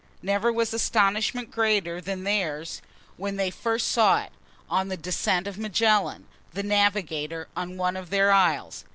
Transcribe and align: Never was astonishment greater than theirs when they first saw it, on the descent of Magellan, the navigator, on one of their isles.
Never 0.23 0.51
was 0.51 0.73
astonishment 0.73 1.51
greater 1.51 2.01
than 2.01 2.23
theirs 2.23 2.81
when 3.17 3.35
they 3.35 3.51
first 3.51 3.87
saw 3.89 4.17
it, 4.23 4.31
on 4.67 4.87
the 4.87 4.97
descent 4.97 5.45
of 5.45 5.59
Magellan, 5.59 6.25
the 6.53 6.63
navigator, 6.63 7.47
on 7.55 7.77
one 7.77 7.95
of 7.95 8.09
their 8.09 8.31
isles. 8.31 8.83